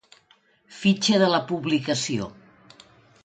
Fitxa 0.77 1.19
de 1.25 1.27
la 1.33 1.41
Publicació. 1.51 2.31